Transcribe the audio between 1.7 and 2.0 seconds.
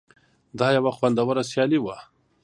وه.